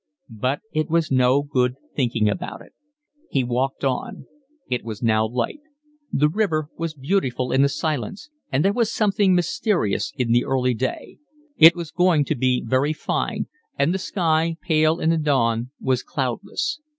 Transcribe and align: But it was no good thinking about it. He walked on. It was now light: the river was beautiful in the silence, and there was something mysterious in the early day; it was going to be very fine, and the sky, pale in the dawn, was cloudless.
But 0.41 0.61
it 0.73 0.89
was 0.89 1.11
no 1.11 1.43
good 1.43 1.75
thinking 1.95 2.27
about 2.27 2.63
it. 2.63 2.73
He 3.29 3.43
walked 3.43 3.83
on. 3.83 4.25
It 4.67 4.83
was 4.83 5.03
now 5.03 5.27
light: 5.27 5.59
the 6.11 6.27
river 6.27 6.69
was 6.75 6.95
beautiful 6.95 7.51
in 7.51 7.61
the 7.61 7.69
silence, 7.69 8.31
and 8.51 8.65
there 8.65 8.73
was 8.73 8.91
something 8.91 9.35
mysterious 9.35 10.11
in 10.17 10.31
the 10.31 10.43
early 10.43 10.73
day; 10.73 11.19
it 11.55 11.75
was 11.75 11.91
going 11.91 12.25
to 12.25 12.35
be 12.35 12.63
very 12.65 12.93
fine, 12.93 13.45
and 13.77 13.93
the 13.93 13.99
sky, 13.99 14.55
pale 14.63 14.99
in 14.99 15.11
the 15.11 15.19
dawn, 15.19 15.69
was 15.79 16.01
cloudless. 16.01 16.79